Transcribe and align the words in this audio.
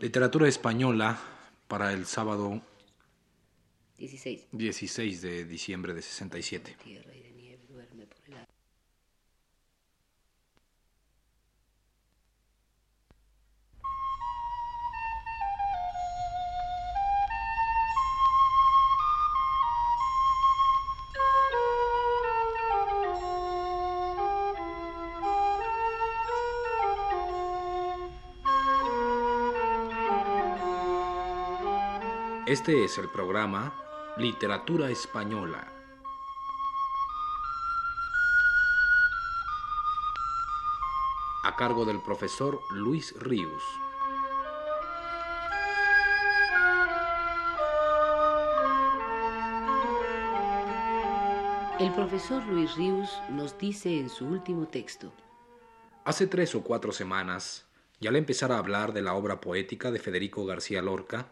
Literatura 0.00 0.48
española 0.48 1.18
para 1.68 1.92
el 1.92 2.06
sábado 2.06 2.60
16. 3.98 4.48
16 4.52 5.22
de 5.22 5.44
diciembre 5.44 5.94
de 5.94 6.02
67. 6.02 6.76
Este 32.46 32.84
es 32.84 32.98
el 32.98 33.08
programa 33.08 33.72
Literatura 34.18 34.90
Española. 34.90 35.66
A 41.42 41.56
cargo 41.56 41.86
del 41.86 42.02
profesor 42.02 42.60
Luis 42.70 43.14
Ríos. 43.18 43.62
El 51.80 51.92
profesor 51.94 52.44
Luis 52.44 52.76
Ríos 52.76 53.22
nos 53.30 53.56
dice 53.56 53.98
en 53.98 54.10
su 54.10 54.26
último 54.26 54.68
texto, 54.68 55.10
Hace 56.04 56.26
tres 56.26 56.54
o 56.54 56.62
cuatro 56.62 56.92
semanas, 56.92 57.64
y 58.00 58.06
al 58.06 58.16
empezar 58.16 58.52
a 58.52 58.58
hablar 58.58 58.92
de 58.92 59.00
la 59.00 59.14
obra 59.14 59.40
poética 59.40 59.90
de 59.90 59.98
Federico 59.98 60.44
García 60.44 60.82
Lorca, 60.82 61.28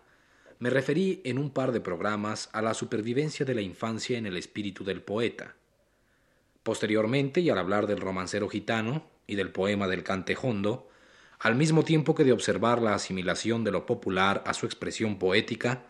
me 0.62 0.70
referí 0.70 1.20
en 1.24 1.38
un 1.38 1.50
par 1.50 1.72
de 1.72 1.80
programas 1.80 2.48
a 2.52 2.62
la 2.62 2.72
supervivencia 2.72 3.44
de 3.44 3.56
la 3.56 3.62
infancia 3.62 4.16
en 4.16 4.27
el 4.27 4.36
espíritu 4.36 4.84
del 4.84 5.02
poeta. 5.02 5.56
Posteriormente, 6.62 7.41
y 7.41 7.50
al 7.50 7.58
hablar 7.58 7.88
del 7.88 8.00
romancero 8.00 8.48
gitano 8.48 9.10
y 9.27 9.34
del 9.34 9.50
poema 9.50 9.88
del 9.88 10.05
cantejondo, 10.05 10.88
al 11.40 11.56
mismo 11.56 11.83
tiempo 11.83 12.14
que 12.14 12.22
de 12.22 12.30
observar 12.30 12.80
la 12.80 12.94
asimilación 12.94 13.64
de 13.64 13.72
lo 13.72 13.86
popular 13.86 14.44
a 14.46 14.55
su 14.55 14.64
expresión 14.64 15.18
poética, 15.18 15.83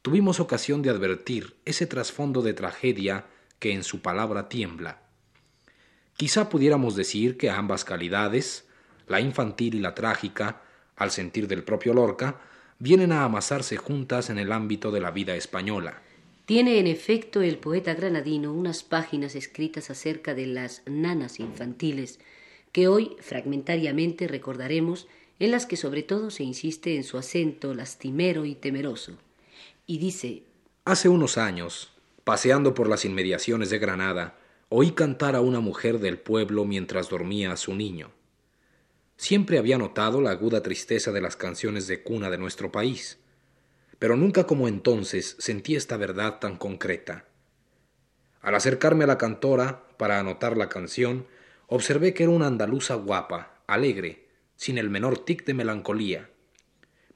tuvimos 0.00 0.40
ocasión 0.40 0.80
de 0.80 0.88
advertir 0.88 1.54
ese 1.66 1.86
trasfondo 1.86 2.40
de 2.40 2.54
tragedia 2.54 3.26
que 3.58 3.74
en 3.74 3.84
su 3.84 4.00
palabra 4.00 4.48
tiembla. 4.48 5.02
Quizá 6.16 6.48
pudiéramos 6.48 6.96
decir 6.96 7.36
que 7.36 7.50
ambas 7.50 7.84
calidades, 7.84 8.64
la 9.06 9.20
infantil 9.20 9.74
y 9.74 9.80
la 9.80 9.94
trágica, 9.94 10.62
al 10.96 11.10
sentir 11.10 11.46
del 11.46 11.62
propio 11.62 11.92
Lorca, 11.92 12.40
vienen 12.78 13.12
a 13.12 13.24
amasarse 13.24 13.76
juntas 13.76 14.30
en 14.30 14.38
el 14.38 14.52
ámbito 14.52 14.90
de 14.90 15.00
la 15.00 15.10
vida 15.10 15.34
española. 15.36 16.02
Tiene 16.46 16.78
en 16.78 16.86
efecto 16.86 17.40
el 17.40 17.58
poeta 17.58 17.94
granadino 17.94 18.52
unas 18.52 18.82
páginas 18.82 19.34
escritas 19.34 19.90
acerca 19.90 20.34
de 20.34 20.46
las 20.46 20.82
nanas 20.86 21.40
infantiles 21.40 22.20
que 22.72 22.88
hoy 22.88 23.16
fragmentariamente 23.20 24.26
recordaremos, 24.26 25.06
en 25.38 25.52
las 25.52 25.64
que 25.64 25.76
sobre 25.76 26.02
todo 26.02 26.30
se 26.30 26.42
insiste 26.42 26.96
en 26.96 27.04
su 27.04 27.16
acento 27.18 27.72
lastimero 27.72 28.44
y 28.44 28.56
temeroso. 28.56 29.16
Y 29.86 29.98
dice, 29.98 30.42
Hace 30.84 31.08
unos 31.08 31.38
años, 31.38 31.92
paseando 32.24 32.74
por 32.74 32.88
las 32.88 33.04
inmediaciones 33.04 33.70
de 33.70 33.78
Granada, 33.78 34.36
oí 34.68 34.90
cantar 34.90 35.36
a 35.36 35.40
una 35.40 35.60
mujer 35.60 36.00
del 36.00 36.18
pueblo 36.18 36.64
mientras 36.64 37.08
dormía 37.08 37.52
a 37.52 37.56
su 37.56 37.74
niño. 37.74 38.10
Siempre 39.16 39.58
había 39.58 39.78
notado 39.78 40.20
la 40.20 40.30
aguda 40.30 40.62
tristeza 40.62 41.12
de 41.12 41.20
las 41.20 41.36
canciones 41.36 41.86
de 41.86 42.02
cuna 42.02 42.30
de 42.30 42.38
nuestro 42.38 42.72
país, 42.72 43.18
pero 43.98 44.16
nunca 44.16 44.44
como 44.46 44.68
entonces 44.68 45.36
sentí 45.38 45.76
esta 45.76 45.96
verdad 45.96 46.40
tan 46.40 46.56
concreta. 46.56 47.26
Al 48.40 48.54
acercarme 48.54 49.04
a 49.04 49.06
la 49.06 49.18
cantora 49.18 49.88
para 49.96 50.18
anotar 50.18 50.56
la 50.56 50.68
canción, 50.68 51.26
observé 51.66 52.12
que 52.12 52.24
era 52.24 52.32
una 52.32 52.46
andaluza 52.46 52.96
guapa, 52.96 53.62
alegre, 53.66 54.26
sin 54.56 54.78
el 54.78 54.90
menor 54.90 55.24
tic 55.24 55.44
de 55.44 55.54
melancolía. 55.54 56.30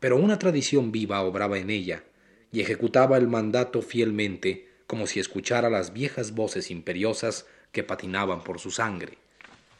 Pero 0.00 0.16
una 0.16 0.38
tradición 0.38 0.92
viva 0.92 1.20
obraba 1.20 1.58
en 1.58 1.70
ella, 1.70 2.04
y 2.50 2.60
ejecutaba 2.60 3.18
el 3.18 3.28
mandato 3.28 3.82
fielmente, 3.82 4.68
como 4.86 5.06
si 5.06 5.20
escuchara 5.20 5.68
las 5.68 5.92
viejas 5.92 6.34
voces 6.34 6.70
imperiosas 6.70 7.46
que 7.72 7.82
patinaban 7.82 8.42
por 8.42 8.58
su 8.58 8.70
sangre. 8.70 9.18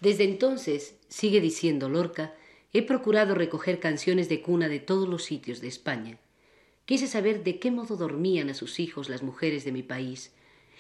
Desde 0.00 0.24
entonces, 0.24 0.96
sigue 1.08 1.40
diciendo 1.40 1.88
Lorca, 1.88 2.34
he 2.72 2.82
procurado 2.82 3.34
recoger 3.34 3.80
canciones 3.80 4.28
de 4.28 4.42
cuna 4.42 4.68
de 4.68 4.78
todos 4.78 5.08
los 5.08 5.24
sitios 5.24 5.60
de 5.60 5.68
España. 5.68 6.18
Quise 6.84 7.06
saber 7.06 7.42
de 7.42 7.58
qué 7.58 7.70
modo 7.70 7.96
dormían 7.96 8.50
a 8.50 8.54
sus 8.54 8.80
hijos 8.80 9.08
las 9.08 9.22
mujeres 9.22 9.64
de 9.64 9.72
mi 9.72 9.82
país, 9.82 10.32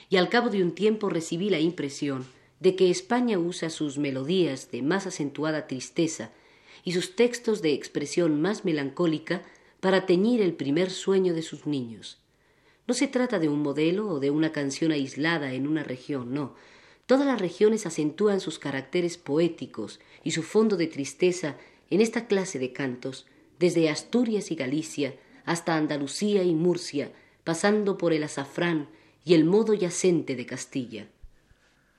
y 0.08 0.16
al 0.16 0.28
cabo 0.28 0.48
de 0.48 0.62
un 0.62 0.72
tiempo 0.72 1.08
recibí 1.08 1.50
la 1.50 1.60
impresión 1.60 2.24
de 2.60 2.76
que 2.76 2.90
España 2.90 3.38
usa 3.38 3.70
sus 3.70 3.98
melodías 3.98 4.70
de 4.70 4.82
más 4.82 5.06
acentuada 5.06 5.66
tristeza 5.66 6.32
y 6.84 6.92
sus 6.92 7.16
textos 7.16 7.62
de 7.62 7.72
expresión 7.72 8.40
más 8.40 8.64
melancólica 8.64 9.42
para 9.80 10.06
teñir 10.06 10.42
el 10.42 10.54
primer 10.54 10.90
sueño 10.90 11.34
de 11.34 11.42
sus 11.42 11.66
niños. 11.66 12.18
No 12.86 12.94
se 12.94 13.06
trata 13.06 13.38
de 13.38 13.48
un 13.48 13.60
modelo 13.62 14.08
o 14.08 14.18
de 14.18 14.30
una 14.30 14.50
canción 14.50 14.92
aislada 14.92 15.52
en 15.52 15.66
una 15.66 15.84
región, 15.84 16.32
no. 16.32 16.54
Todas 17.08 17.26
las 17.26 17.40
regiones 17.40 17.86
acentúan 17.86 18.38
sus 18.38 18.58
caracteres 18.58 19.16
poéticos 19.16 19.98
y 20.24 20.32
su 20.32 20.42
fondo 20.42 20.76
de 20.76 20.88
tristeza 20.88 21.56
en 21.88 22.02
esta 22.02 22.26
clase 22.26 22.58
de 22.58 22.74
cantos, 22.74 23.26
desde 23.58 23.88
Asturias 23.88 24.50
y 24.50 24.56
Galicia 24.56 25.14
hasta 25.46 25.74
Andalucía 25.74 26.42
y 26.42 26.54
Murcia, 26.54 27.10
pasando 27.44 27.96
por 27.96 28.12
el 28.12 28.24
azafrán 28.24 28.90
y 29.24 29.32
el 29.32 29.46
modo 29.46 29.72
yacente 29.72 30.36
de 30.36 30.44
Castilla. 30.44 31.08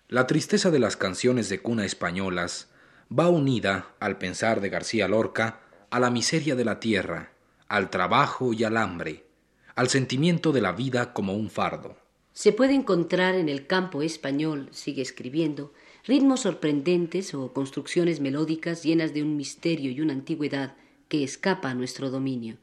La 0.09 0.27
tristeza 0.27 0.69
de 0.69 0.77
las 0.77 0.95
canciones 0.95 1.49
de 1.49 1.59
cuna 1.59 1.85
españolas 1.85 2.69
va 3.11 3.29
unida, 3.29 3.95
al 3.99 4.19
pensar 4.19 4.61
de 4.61 4.69
García 4.69 5.07
Lorca, 5.07 5.61
a 5.89 5.99
la 5.99 6.11
miseria 6.11 6.55
de 6.55 6.65
la 6.65 6.79
tierra, 6.79 7.31
al 7.67 7.89
trabajo 7.89 8.53
y 8.53 8.63
al 8.63 8.77
hambre, 8.77 9.25
al 9.73 9.89
sentimiento 9.89 10.51
de 10.51 10.61
la 10.61 10.71
vida 10.71 11.13
como 11.13 11.33
un 11.33 11.49
fardo. 11.49 11.97
Se 12.33 12.53
puede 12.53 12.73
encontrar 12.73 13.35
en 13.35 13.49
el 13.49 13.67
campo 13.67 14.01
español, 14.01 14.69
sigue 14.71 15.01
escribiendo, 15.01 15.73
ritmos 16.05 16.41
sorprendentes 16.41 17.33
o 17.33 17.53
construcciones 17.53 18.19
melódicas 18.19 18.83
llenas 18.83 19.13
de 19.13 19.23
un 19.23 19.35
misterio 19.35 19.91
y 19.91 20.01
una 20.01 20.13
antigüedad 20.13 20.75
que 21.07 21.23
escapa 21.23 21.69
a 21.69 21.73
nuestro 21.73 22.09
dominio. 22.09 22.57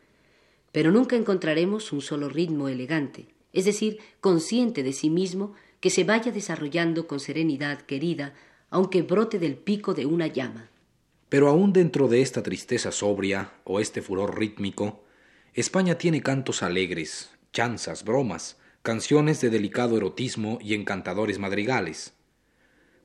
Pero 0.72 0.92
nunca 0.92 1.16
encontraremos 1.16 1.92
un 1.92 2.00
solo 2.00 2.28
ritmo 2.28 2.68
elegante, 2.68 3.26
es 3.52 3.64
decir, 3.64 3.98
consciente 4.20 4.82
de 4.82 4.92
sí 4.92 5.10
mismo, 5.10 5.54
que 5.80 5.90
se 5.90 6.04
vaya 6.04 6.32
desarrollando 6.32 7.06
con 7.06 7.20
serenidad 7.20 7.82
querida, 7.82 8.34
aunque 8.70 9.02
brote 9.02 9.38
del 9.38 9.56
pico 9.56 9.94
de 9.94 10.06
una 10.06 10.26
llama. 10.26 10.70
Pero 11.28 11.48
aún 11.48 11.72
dentro 11.72 12.08
de 12.08 12.22
esta 12.22 12.42
tristeza 12.42 12.92
sobria 12.92 13.52
o 13.64 13.80
este 13.80 14.00
furor 14.00 14.38
rítmico, 14.38 15.04
España 15.54 15.96
tiene 15.98 16.22
cantos 16.22 16.62
alegres, 16.62 17.30
chanzas, 17.52 18.04
bromas, 18.04 18.58
canciones 18.86 19.40
de 19.40 19.50
delicado 19.50 19.96
erotismo 19.96 20.60
y 20.62 20.72
encantadores 20.72 21.40
madrigales. 21.40 22.12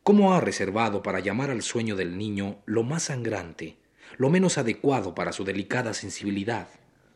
¿Cómo 0.03 0.36
ha 0.36 0.40
reservado 0.40 1.02
para 1.02 1.22
llamar 1.22 1.50
al 1.50 1.64
sueño 1.64 1.96
del 1.96 2.19
niño 2.19 2.59
lo 2.68 2.84
más 2.84 3.06
sangrante, 3.06 3.78
lo 4.16 4.30
menos 4.30 4.59
adecuado 4.59 5.16
para 5.16 5.34
su 5.34 5.44
delicada 5.44 5.96
sensibilidad? 5.96 6.68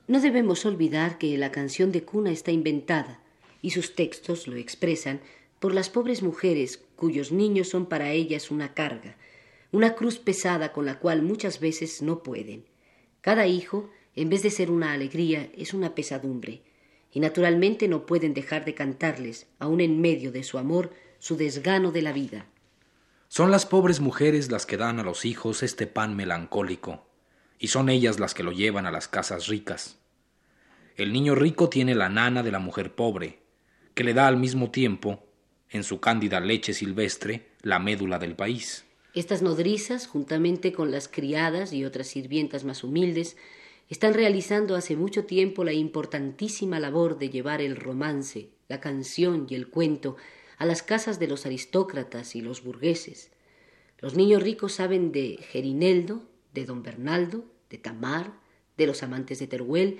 No 0.07 0.19
debemos 0.19 0.65
olvidar 0.65 1.19
que 1.19 1.37
la 1.37 1.51
canción 1.51 1.91
de 1.91 2.05
cuna 2.05 2.31
está 2.31 2.49
inventada, 2.49 3.19
y 3.61 3.69
sus 3.69 3.93
textos 3.93 4.47
lo 4.47 4.55
expresan, 4.55 5.21
por 5.59 5.71
las 5.71 5.91
pobres 5.91 6.23
mujeres 6.23 6.83
cuyos 6.95 7.31
niños 7.31 7.69
son 7.69 7.85
para 7.85 8.13
ellas 8.13 8.49
una 8.49 8.73
carga, 8.73 9.15
una 9.71 9.93
cruz 9.93 10.17
pesada 10.17 10.73
con 10.73 10.87
la 10.87 10.97
cual 10.97 11.21
muchas 11.21 11.59
veces 11.59 12.01
no 12.01 12.23
pueden. 12.23 12.65
Cada 13.21 13.45
hijo, 13.45 13.91
en 14.15 14.29
vez 14.29 14.41
de 14.41 14.49
ser 14.49 14.71
una 14.71 14.93
alegría, 14.93 15.51
es 15.55 15.75
una 15.75 15.93
pesadumbre, 15.93 16.63
y 17.15 17.21
naturalmente 17.21 17.87
no 17.87 18.05
pueden 18.05 18.33
dejar 18.33 18.65
de 18.65 18.73
cantarles, 18.73 19.47
aun 19.57 19.79
en 19.79 20.01
medio 20.01 20.33
de 20.33 20.43
su 20.43 20.57
amor, 20.57 20.91
su 21.17 21.37
desgano 21.37 21.93
de 21.93 22.01
la 22.01 22.11
vida. 22.11 22.45
Son 23.29 23.51
las 23.51 23.65
pobres 23.65 24.01
mujeres 24.01 24.51
las 24.51 24.65
que 24.65 24.75
dan 24.75 24.99
a 24.99 25.03
los 25.03 25.23
hijos 25.23 25.63
este 25.63 25.87
pan 25.87 26.17
melancólico, 26.17 27.07
y 27.57 27.69
son 27.69 27.87
ellas 27.87 28.19
las 28.19 28.33
que 28.33 28.43
lo 28.43 28.51
llevan 28.51 28.85
a 28.85 28.91
las 28.91 29.07
casas 29.07 29.47
ricas. 29.47 29.97
El 30.97 31.13
niño 31.13 31.35
rico 31.35 31.69
tiene 31.69 31.95
la 31.95 32.09
nana 32.09 32.43
de 32.43 32.51
la 32.51 32.59
mujer 32.59 32.93
pobre, 32.93 33.39
que 33.93 34.03
le 34.03 34.13
da 34.13 34.27
al 34.27 34.35
mismo 34.35 34.69
tiempo, 34.69 35.23
en 35.69 35.85
su 35.85 36.01
cándida 36.01 36.41
leche 36.41 36.73
silvestre, 36.73 37.47
la 37.61 37.79
médula 37.79 38.19
del 38.19 38.35
país. 38.35 38.83
Estas 39.13 39.41
nodrizas, 39.41 40.05
juntamente 40.05 40.73
con 40.73 40.91
las 40.91 41.07
criadas 41.07 41.71
y 41.71 41.85
otras 41.85 42.07
sirvientas 42.07 42.65
más 42.65 42.83
humildes, 42.83 43.37
están 43.89 44.13
realizando 44.13 44.75
hace 44.75 44.95
mucho 44.95 45.25
tiempo 45.25 45.63
la 45.63 45.73
importantísima 45.73 46.79
labor 46.79 47.19
de 47.19 47.29
llevar 47.29 47.61
el 47.61 47.75
romance, 47.75 48.49
la 48.67 48.81
canción 48.81 49.45
y 49.49 49.55
el 49.55 49.67
cuento 49.67 50.15
a 50.57 50.65
las 50.65 50.81
casas 50.81 51.19
de 51.19 51.27
los 51.27 51.45
aristócratas 51.45 52.35
y 52.35 52.41
los 52.41 52.63
burgueses. 52.63 53.31
Los 53.99 54.15
niños 54.15 54.41
ricos 54.41 54.73
saben 54.73 55.11
de 55.11 55.37
Gerineldo, 55.51 56.23
de 56.53 56.65
don 56.65 56.81
Bernaldo, 56.81 57.45
de 57.69 57.77
Tamar, 57.77 58.33
de 58.77 58.87
los 58.87 59.03
amantes 59.03 59.39
de 59.39 59.47
Teruel, 59.47 59.99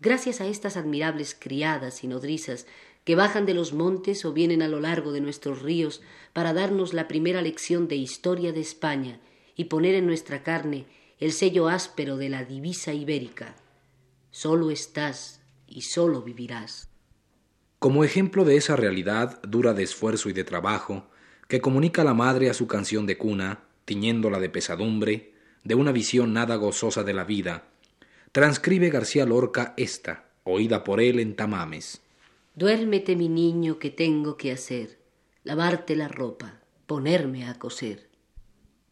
gracias 0.00 0.40
a 0.40 0.46
estas 0.46 0.76
admirables 0.76 1.36
criadas 1.38 2.04
y 2.04 2.06
nodrizas 2.06 2.66
que 3.04 3.14
bajan 3.14 3.46
de 3.46 3.54
los 3.54 3.72
montes 3.72 4.24
o 4.24 4.32
vienen 4.32 4.62
a 4.62 4.68
lo 4.68 4.80
largo 4.80 5.12
de 5.12 5.20
nuestros 5.20 5.62
ríos 5.62 6.02
para 6.32 6.52
darnos 6.52 6.92
la 6.92 7.06
primera 7.06 7.40
lección 7.40 7.86
de 7.86 7.96
historia 7.96 8.52
de 8.52 8.60
España 8.60 9.20
y 9.54 9.64
poner 9.64 9.94
en 9.94 10.06
nuestra 10.06 10.42
carne 10.42 10.86
el 11.18 11.32
sello 11.32 11.68
áspero 11.68 12.16
de 12.16 12.28
la 12.28 12.44
divisa 12.44 12.92
ibérica. 12.92 13.56
Solo 14.30 14.70
estás 14.70 15.40
y 15.66 15.82
solo 15.82 16.22
vivirás. 16.22 16.90
Como 17.78 18.04
ejemplo 18.04 18.44
de 18.44 18.56
esa 18.56 18.76
realidad 18.76 19.40
dura 19.42 19.72
de 19.72 19.82
esfuerzo 19.82 20.28
y 20.28 20.32
de 20.32 20.44
trabajo, 20.44 21.06
que 21.48 21.60
comunica 21.60 22.04
la 22.04 22.14
madre 22.14 22.50
a 22.50 22.54
su 22.54 22.66
canción 22.66 23.06
de 23.06 23.16
cuna, 23.16 23.64
tiñéndola 23.84 24.40
de 24.40 24.50
pesadumbre, 24.50 25.32
de 25.64 25.74
una 25.74 25.92
visión 25.92 26.32
nada 26.32 26.56
gozosa 26.56 27.02
de 27.02 27.14
la 27.14 27.24
vida, 27.24 27.68
transcribe 28.32 28.90
García 28.90 29.24
Lorca 29.24 29.74
esta, 29.76 30.26
oída 30.44 30.84
por 30.84 31.00
él 31.00 31.18
en 31.18 31.34
Tamames. 31.34 32.02
Duérmete, 32.54 33.16
mi 33.16 33.28
niño, 33.28 33.78
que 33.78 33.90
tengo 33.90 34.36
que 34.36 34.52
hacer, 34.52 34.98
lavarte 35.44 35.96
la 35.96 36.08
ropa, 36.08 36.60
ponerme 36.86 37.46
a 37.46 37.58
coser. 37.58 38.05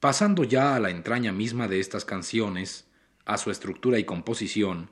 Pasando 0.05 0.45
ya 0.45 0.77
a 0.77 0.81
la 0.81 0.91
entraña 0.91 1.33
misma 1.33 1.67
de 1.67 1.81
estas 1.81 2.05
canciones, 2.05 2.87
a 3.25 3.39
su 3.39 3.51
estructura 3.51 3.99
y 3.99 4.05
composición, 4.05 4.91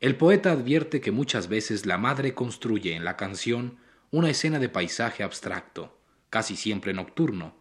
el 0.00 0.16
poeta 0.16 0.52
advierte 0.52 1.00
que 1.00 1.12
muchas 1.12 1.48
veces 1.48 1.86
la 1.86 1.96
madre 1.96 2.34
construye 2.34 2.94
en 2.94 3.04
la 3.04 3.16
canción 3.16 3.78
una 4.10 4.28
escena 4.28 4.58
de 4.58 4.68
paisaje 4.68 5.22
abstracto, 5.22 5.98
casi 6.28 6.56
siempre 6.56 6.92
nocturno, 6.92 7.56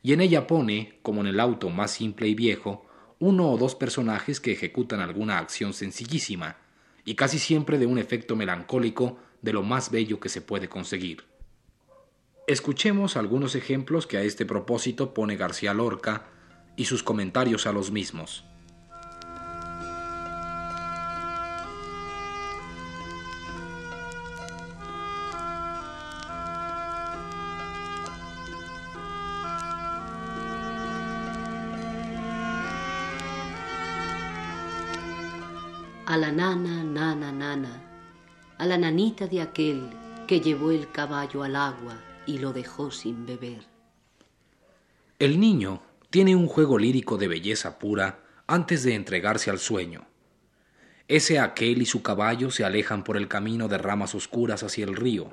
y 0.00 0.12
en 0.12 0.20
ella 0.20 0.46
pone, 0.46 1.00
como 1.02 1.22
en 1.22 1.26
el 1.26 1.40
auto 1.40 1.70
más 1.70 1.90
simple 1.90 2.28
y 2.28 2.36
viejo, 2.36 2.86
uno 3.18 3.50
o 3.50 3.58
dos 3.58 3.74
personajes 3.74 4.38
que 4.38 4.52
ejecutan 4.52 5.00
alguna 5.00 5.38
acción 5.38 5.72
sencillísima 5.72 6.58
y 7.04 7.16
casi 7.16 7.40
siempre 7.40 7.78
de 7.78 7.86
un 7.86 7.98
efecto 7.98 8.36
melancólico 8.36 9.18
de 9.42 9.54
lo 9.54 9.64
más 9.64 9.90
bello 9.90 10.20
que 10.20 10.28
se 10.28 10.40
puede 10.40 10.68
conseguir. 10.68 11.24
Escuchemos 12.48 13.18
algunos 13.18 13.54
ejemplos 13.56 14.06
que 14.06 14.16
a 14.16 14.22
este 14.22 14.46
propósito 14.46 15.12
pone 15.12 15.36
García 15.36 15.74
Lorca 15.74 16.24
y 16.76 16.86
sus 16.86 17.02
comentarios 17.02 17.66
a 17.66 17.72
los 17.72 17.90
mismos. 17.90 18.42
a 36.06 36.16
la 36.16 36.32
nana, 36.32 36.82
nana, 36.82 37.30
nana, 37.30 37.82
a 38.56 38.64
la 38.64 38.78
nanita 38.78 39.26
de 39.26 39.42
aquel 39.42 39.90
que 40.26 40.40
llevó 40.40 40.70
el 40.70 40.90
caballo 40.90 41.42
al 41.42 41.54
agua 41.54 42.07
y 42.28 42.38
lo 42.38 42.52
dejó 42.52 42.92
sin 42.92 43.26
beber. 43.26 43.62
El 45.18 45.40
niño 45.40 45.82
tiene 46.10 46.36
un 46.36 46.46
juego 46.46 46.78
lírico 46.78 47.16
de 47.16 47.26
belleza 47.26 47.80
pura 47.80 48.20
antes 48.46 48.84
de 48.84 48.94
entregarse 48.94 49.50
al 49.50 49.58
sueño. 49.58 50.06
Ese 51.08 51.40
aquel 51.40 51.82
y 51.82 51.86
su 51.86 52.02
caballo 52.02 52.50
se 52.50 52.64
alejan 52.64 53.02
por 53.02 53.16
el 53.16 53.26
camino 53.26 53.66
de 53.66 53.78
ramas 53.78 54.14
oscuras 54.14 54.62
hacia 54.62 54.84
el 54.84 54.94
río, 54.94 55.32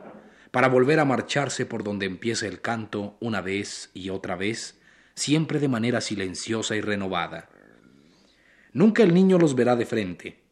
para 0.52 0.70
volver 0.70 1.00
a 1.00 1.06
marcharse 1.06 1.66
por 1.66 1.84
donde 1.84 2.06
empieza 2.06 2.48
el 2.48 2.62
canto 2.62 3.18
una 3.20 3.42
vez 3.42 3.92
y 3.94 4.10
otra 4.10 4.36
vez, 4.36 4.80
siempre 5.14 5.60
de 5.60 5.68
manera 5.68 6.02
silenciosa 6.02 6.76
y 6.76 6.82
renovada. 6.82 7.50
Nunca 8.74 9.04
el 9.04 9.14
niño 9.14 9.38
los 9.38 9.54
verá 9.54 9.76
de 9.76 9.86
frente, 9.86 10.46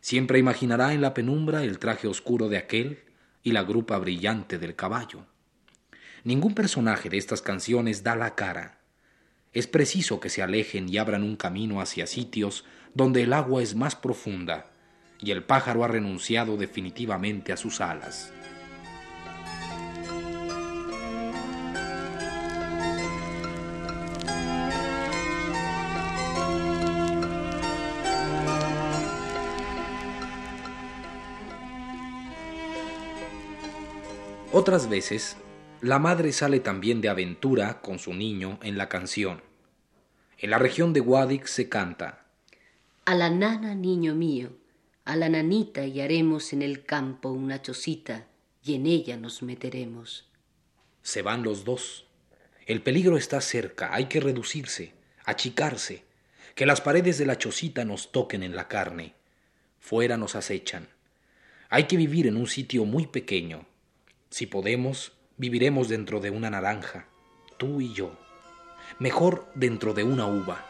Siempre 0.00 0.38
imaginará 0.38 0.94
en 0.94 1.02
la 1.02 1.12
penumbra 1.12 1.62
el 1.62 1.78
traje 1.78 2.08
oscuro 2.08 2.48
de 2.48 2.56
aquel 2.56 3.00
y 3.42 3.52
la 3.52 3.62
grupa 3.62 3.98
brillante 3.98 4.58
del 4.58 4.74
caballo. 4.74 5.26
Ningún 6.22 6.54
personaje 6.54 7.08
de 7.08 7.16
estas 7.16 7.40
canciones 7.40 8.02
da 8.02 8.14
la 8.14 8.34
cara. 8.34 8.78
Es 9.54 9.66
preciso 9.66 10.20
que 10.20 10.28
se 10.28 10.42
alejen 10.42 10.88
y 10.88 10.98
abran 10.98 11.22
un 11.22 11.36
camino 11.36 11.80
hacia 11.80 12.06
sitios 12.06 12.64
donde 12.94 13.22
el 13.22 13.32
agua 13.32 13.62
es 13.62 13.74
más 13.74 13.96
profunda 13.96 14.70
y 15.18 15.30
el 15.30 15.42
pájaro 15.42 15.82
ha 15.82 15.88
renunciado 15.88 16.58
definitivamente 16.58 17.52
a 17.52 17.56
sus 17.56 17.80
alas. 17.80 18.32
Otras 34.52 34.88
veces, 34.88 35.36
la 35.82 35.98
madre 35.98 36.32
sale 36.32 36.60
también 36.60 37.00
de 37.00 37.08
aventura 37.08 37.80
con 37.80 37.98
su 37.98 38.12
niño 38.12 38.58
en 38.62 38.76
la 38.76 38.88
canción. 38.88 39.42
En 40.38 40.50
la 40.50 40.58
región 40.58 40.92
de 40.92 41.00
Guadix 41.00 41.50
se 41.50 41.68
canta 41.68 42.26
A 43.06 43.14
la 43.14 43.30
nana, 43.30 43.74
niño 43.74 44.14
mío, 44.14 44.50
a 45.04 45.16
la 45.16 45.28
nanita 45.28 45.86
y 45.86 46.00
haremos 46.00 46.52
en 46.52 46.62
el 46.62 46.84
campo 46.84 47.30
una 47.30 47.62
chocita 47.62 48.26
y 48.62 48.74
en 48.74 48.86
ella 48.86 49.16
nos 49.16 49.42
meteremos. 49.42 50.28
Se 51.02 51.22
van 51.22 51.42
los 51.42 51.64
dos. 51.64 52.06
El 52.66 52.82
peligro 52.82 53.16
está 53.16 53.40
cerca, 53.40 53.94
hay 53.94 54.06
que 54.06 54.20
reducirse, 54.20 54.92
achicarse, 55.24 56.04
que 56.54 56.66
las 56.66 56.82
paredes 56.82 57.16
de 57.16 57.24
la 57.24 57.38
chocita 57.38 57.86
nos 57.86 58.12
toquen 58.12 58.42
en 58.42 58.54
la 58.54 58.68
carne. 58.68 59.14
Fuera 59.78 60.18
nos 60.18 60.36
acechan. 60.36 60.88
Hay 61.70 61.84
que 61.84 61.96
vivir 61.96 62.26
en 62.26 62.36
un 62.36 62.46
sitio 62.46 62.84
muy 62.84 63.06
pequeño, 63.06 63.66
si 64.28 64.46
podemos, 64.46 65.12
viviremos 65.40 65.88
dentro 65.88 66.20
de 66.20 66.28
una 66.28 66.50
naranja, 66.50 67.06
tú 67.56 67.80
y 67.80 67.94
yo. 67.94 68.12
Mejor 68.98 69.50
dentro 69.54 69.94
de 69.94 70.04
una 70.04 70.26
uva. 70.26 70.66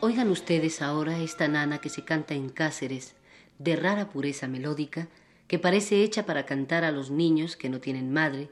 Oigan 0.00 0.28
ustedes 0.28 0.82
ahora 0.82 1.18
esta 1.20 1.48
nana 1.48 1.78
que 1.78 1.88
se 1.88 2.04
canta 2.04 2.34
en 2.34 2.50
Cáceres, 2.50 3.14
de 3.58 3.76
rara 3.76 4.10
pureza 4.10 4.46
melódica, 4.46 5.08
que 5.48 5.58
parece 5.58 6.04
hecha 6.04 6.26
para 6.26 6.46
cantar 6.46 6.84
a 6.84 6.92
los 6.92 7.10
niños 7.10 7.56
que 7.56 7.68
no 7.68 7.80
tienen 7.80 8.12
madre, 8.12 8.50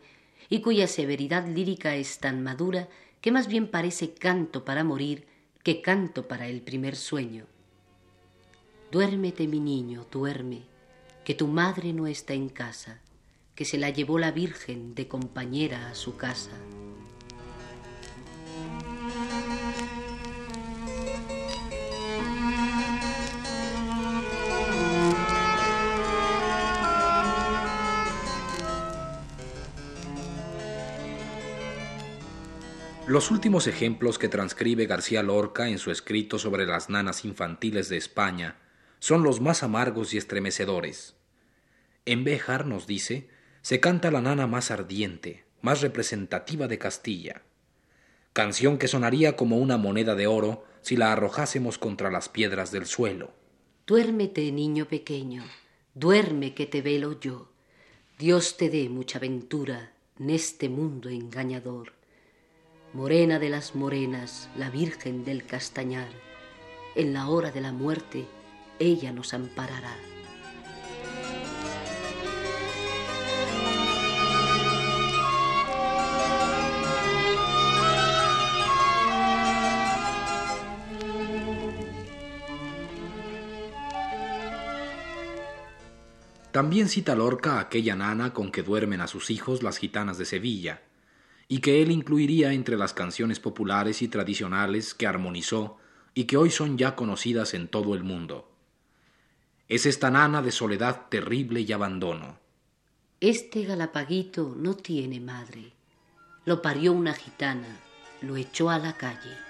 y 0.49 0.61
cuya 0.61 0.87
severidad 0.87 1.47
lírica 1.47 1.95
es 1.95 2.19
tan 2.19 2.43
madura 2.43 2.89
que 3.21 3.33
más 3.33 3.49
bien 3.49 3.69
parece 3.69 4.15
canto 4.15 4.65
para 4.65 4.85
morir 4.85 5.27
que 5.63 5.83
canto 5.83 6.29
para 6.29 6.49
el 6.49 6.63
primer 6.63 6.97
sueño. 6.97 7.47
Duérmete, 8.93 9.49
mi 9.49 9.59
niño, 9.61 10.07
duerme, 10.11 10.63
que 11.25 11.35
tu 11.35 11.49
madre 11.49 11.93
no 11.93 12.07
está 12.07 12.35
en 12.35 12.49
casa, 12.49 13.01
que 13.57 13.65
se 13.65 13.79
la 13.79 13.91
llevó 13.91 14.19
la 14.19 14.31
Virgen 14.31 14.95
de 14.95 15.09
compañera 15.09 15.91
a 15.91 15.95
su 15.97 16.17
casa. 16.17 16.53
Los 33.09 33.31
últimos 33.31 33.69
ejemplos 33.69 34.19
que 34.19 34.29
transcribe 34.29 34.87
García 34.87 35.23
Lorca 35.23 35.69
en 35.69 35.79
su 35.79 35.93
escrito 35.93 36.41
sobre 36.41 36.67
las 36.67 36.91
nanas 36.91 37.25
infantiles 37.25 37.89
de 37.89 37.97
España 37.97 38.57
son 38.99 39.23
los 39.23 39.41
más 39.41 39.63
amargos 39.63 40.13
y 40.13 40.19
estremecedores. 40.19 41.15
En 42.05 42.25
Béjar, 42.25 42.67
nos 42.67 42.89
dice, 42.89 43.29
se 43.63 43.79
canta 43.79 44.11
la 44.11 44.23
nana 44.23 44.49
más 44.49 44.73
ardiente, 44.73 45.45
más 45.63 45.83
representativa 45.83 46.67
de 46.67 46.79
Castilla, 46.79 47.43
canción 48.33 48.77
que 48.77 48.89
sonaría 48.89 49.37
como 49.37 49.59
una 49.59 49.77
moneda 49.77 50.17
de 50.17 50.27
oro 50.27 50.65
si 50.81 50.97
la 50.97 51.13
arrojásemos 51.13 51.79
contra 51.79 52.11
las 52.11 52.29
piedras 52.29 52.73
del 52.73 52.87
suelo. 52.87 53.33
Duérmete, 53.87 54.51
niño 54.51 54.87
pequeño, 54.87 55.45
duerme 55.95 56.55
que 56.55 56.67
te 56.67 56.83
velo 56.83 57.21
yo. 57.21 57.53
Dios 58.19 58.57
te 58.57 58.69
dé 58.69 58.89
mucha 58.89 59.21
ventura 59.21 59.93
en 60.19 60.31
este 60.31 60.69
mundo 60.69 61.09
engañador 61.09 61.93
morena 62.97 63.39
de 63.39 63.51
las 63.51 63.75
morenas, 63.75 64.49
la 64.57 64.71
Virgen 64.71 65.23
del 65.23 65.45
Castañar, 65.45 66.09
en 66.95 67.13
la 67.13 67.29
hora 67.29 67.51
de 67.51 67.61
la 67.61 67.71
muerte, 67.71 68.25
ella 68.79 69.13
nos 69.13 69.35
amparará. 69.35 69.95
También 86.51 86.89
cita 86.89 87.15
Lorca 87.15 87.61
aquella 87.61 87.95
nana 87.95 88.33
con 88.33 88.51
que 88.51 88.63
duermen 88.63 89.03
a 89.03 89.07
sus 89.07 89.31
hijos 89.31 89.63
las 89.63 89.77
gitanas 89.77 90.17
de 90.17 90.25
Sevilla, 90.25 90.81
y 91.49 91.61
que 91.61 91.83
él 91.83 91.91
incluiría 91.91 92.53
entre 92.53 92.77
las 92.77 92.93
canciones 92.93 93.41
populares 93.41 94.03
y 94.03 94.09
tradicionales 94.09 94.95
que 94.95 95.07
armonizó 95.07 95.79
y 96.15 96.25
que 96.25 96.37
hoy 96.37 96.51
son 96.51 96.79
ya 96.79 96.97
conocidas 96.97 97.55
en 97.55 97.69
todo 97.69 97.95
el 97.95 98.03
mundo. 98.03 98.51
Es 99.69 99.87
esta 99.87 100.11
nana 100.11 100.43
de 100.43 100.53
soledad 100.53 101.09
terrible 101.09 101.61
y 101.61 101.73
abandono. 101.73 102.39
Este 103.21 103.65
galapaguito 103.65 104.55
no 104.57 104.75
tiene 104.75 105.21
madre. 105.21 105.73
Lo 106.45 106.63
parió 106.63 106.93
una 106.93 107.15
gitana, 107.15 107.81
lo 108.23 108.37
echó 108.37 108.71
a 108.71 108.79
la 108.79 108.97
calle. 108.97 109.46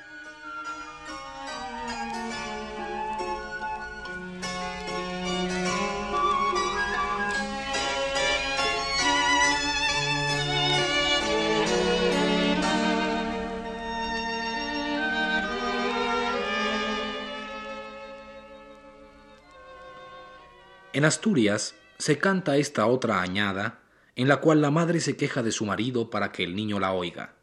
En 20.97 21.05
Asturias 21.05 21.75
se 21.99 22.17
canta 22.17 22.57
esta 22.57 22.87
otra 22.87 23.21
añada 23.21 23.83
en 24.15 24.29
la 24.29 24.39
cual 24.39 24.63
la 24.63 24.71
madre 24.71 25.01
se 25.01 25.15
queja 25.15 25.43
de 25.43 25.53
su 25.53 25.67
marido 25.67 26.09
para 26.09 26.33
que 26.33 26.43
el 26.43 26.57
niño 26.57 26.81
la 26.81 26.95
oiga. 26.95 27.35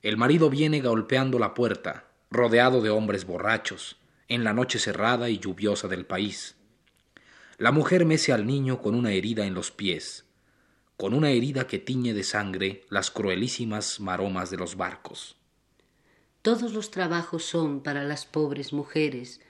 El 0.00 0.16
marido 0.16 0.48
viene 0.48 0.80
golpeando 0.80 1.38
la 1.38 1.52
puerta, 1.52 2.06
rodeado 2.30 2.80
de 2.80 2.88
hombres 2.88 3.26
borrachos, 3.26 3.98
en 4.26 4.42
la 4.42 4.54
noche 4.54 4.78
cerrada 4.78 5.28
y 5.28 5.38
lluviosa 5.38 5.86
del 5.86 6.06
país. 6.06 6.56
La 7.58 7.72
mujer 7.72 8.06
mece 8.06 8.32
al 8.32 8.46
niño 8.46 8.80
con 8.80 8.94
una 8.94 9.12
herida 9.12 9.44
en 9.44 9.52
los 9.52 9.70
pies, 9.70 10.24
con 10.96 11.12
una 11.12 11.28
herida 11.28 11.66
que 11.66 11.78
tiñe 11.78 12.14
de 12.14 12.24
sangre 12.24 12.86
las 12.88 13.10
cruelísimas 13.10 14.00
maromas 14.00 14.48
de 14.48 14.56
los 14.56 14.78
barcos. 14.78 15.36
Todos 16.40 16.72
los 16.72 16.90
trabajos 16.90 17.44
son 17.44 17.82
para 17.82 18.02
las 18.02 18.24
pobres 18.24 18.72
mujeres, 18.72 19.42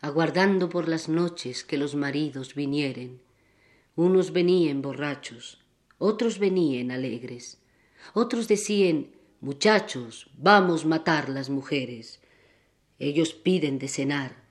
aguardando 0.00 0.68
por 0.68 0.88
las 0.88 1.08
noches 1.08 1.64
que 1.64 1.78
los 1.78 1.94
maridos 1.94 2.54
vinieren. 2.54 3.20
Unos 3.96 4.32
venían 4.32 4.82
borrachos, 4.82 5.58
otros 5.98 6.38
venían 6.38 6.90
alegres, 6.90 7.58
otros 8.14 8.48
decían 8.48 9.08
Muchachos, 9.40 10.28
vamos 10.36 10.84
matar 10.84 11.28
las 11.28 11.48
mujeres. 11.48 12.18
Ellos 12.98 13.34
piden 13.34 13.78
de 13.78 13.86
cenar, 13.86 14.42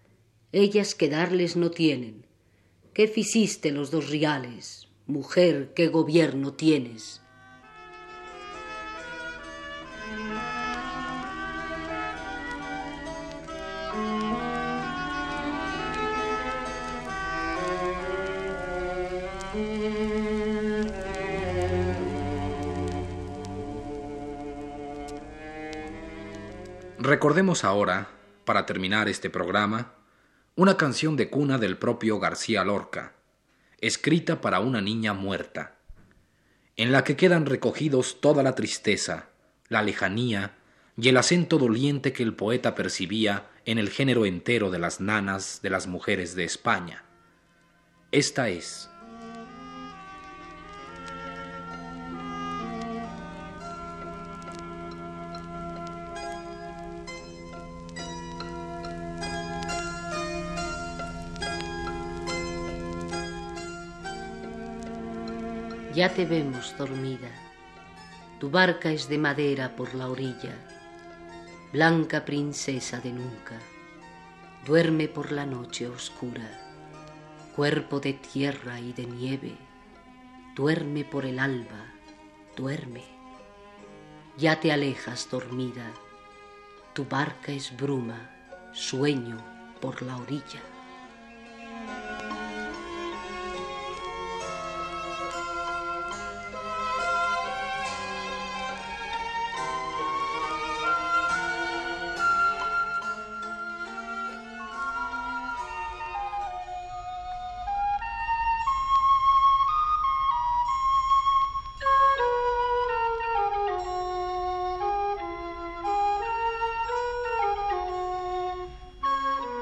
ellas 0.54 0.96
que 0.96 1.10
darles 1.10 1.58
no 1.58 1.72
tienen. 1.72 2.26
¿Qué 2.94 3.10
ficiste 3.10 3.72
los 3.72 3.92
dos 3.92 4.10
reales? 4.10 4.88
Mujer, 5.06 5.74
¿qué 5.76 5.90
gobierno 5.90 6.54
tienes? 6.54 7.22
Recordemos 27.00 27.64
ahora, 27.64 28.10
para 28.44 28.66
terminar 28.66 29.08
este 29.08 29.30
programa, 29.30 29.94
una 30.56 30.78
canción 30.78 31.16
de 31.16 31.30
cuna 31.30 31.60
del 31.60 31.78
propio 31.78 32.20
García 32.20 32.64
Lorca, 32.64 33.14
escrita 33.80 34.42
para 34.42 34.62
una 34.62 34.82
niña 34.82 35.14
muerta, 35.14 35.76
en 36.76 36.92
la 36.92 37.04
que 37.04 37.16
quedan 37.16 37.46
recogidos 37.46 38.20
toda 38.20 38.42
la 38.42 38.56
tristeza, 38.56 39.30
la 39.68 39.84
lejanía 39.84 40.58
y 40.98 41.10
el 41.10 41.18
acento 41.18 41.60
doliente 41.60 42.14
que 42.14 42.24
el 42.24 42.34
poeta 42.34 42.74
percibía 42.74 43.48
en 43.66 43.78
el 43.78 43.92
género 43.92 44.26
entero 44.26 44.72
de 44.72 44.80
las 44.80 45.00
nanas 45.00 45.60
de 45.62 45.70
las 45.70 45.86
mujeres 45.86 46.34
de 46.34 46.46
España. 46.46 47.04
Esta 48.12 48.50
es 48.50 48.90
Ya 65.98 66.14
te 66.14 66.26
vemos 66.26 66.76
dormida. 66.78 67.32
Tu 68.40 68.52
barca 68.52 68.92
es 68.92 69.10
de 69.10 69.18
madera 69.18 69.76
por 69.76 69.96
la 69.96 70.10
orilla. 70.10 70.54
Blanca 71.74 72.24
princesa 72.24 73.00
de 73.00 73.12
nunca, 73.12 73.58
duerme 74.64 75.08
por 75.08 75.32
la 75.32 75.48
noche 75.48 75.88
oscura. 75.88 76.48
Cuerpo 77.56 78.00
de 78.00 78.14
tierra 78.14 78.80
y 78.80 78.94
de 78.94 79.08
nieve, 79.08 79.58
duerme 80.56 81.04
por 81.04 81.26
el 81.26 81.40
alba, 81.40 81.88
duerme. 82.56 83.02
Ya 84.38 84.60
te 84.60 84.72
alejas 84.72 85.28
dormida. 85.32 85.92
Tu 86.94 87.06
barca 87.06 87.52
es 87.52 87.76
bruma, 87.76 88.30
sueño 88.72 89.44
por 89.82 90.04
la 90.04 90.16
orilla. 90.18 90.62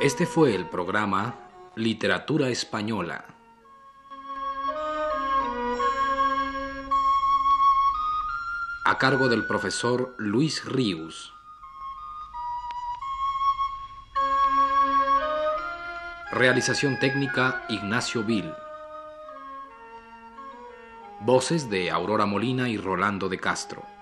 Este 0.06 0.28
fue 0.28 0.54
el 0.54 0.70
programa 0.70 1.34
Literatura 1.76 2.50
Española. 2.50 3.26
A 8.86 9.00
cargo 9.00 9.30
del 9.30 9.48
profesor 9.48 10.14
Luis 10.20 10.64
Ríos. 10.64 11.34
Realización 16.34 17.00
técnica 17.00 17.66
Ignacio 17.70 18.24
Vil. 18.24 18.54
Voces 21.22 21.68
de 21.72 21.90
Aurora 21.90 22.28
Molina 22.28 22.70
y 22.70 22.78
Rolando 22.78 23.28
de 23.28 23.40
Castro. 23.40 23.95